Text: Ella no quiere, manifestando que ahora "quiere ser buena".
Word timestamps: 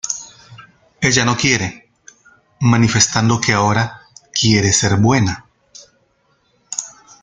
Ella 0.99 1.23
no 1.25 1.37
quiere, 1.37 1.91
manifestando 2.61 3.39
que 3.39 3.53
ahora 3.53 4.01
"quiere 4.33 4.73
ser 4.73 4.95
buena". 4.97 5.45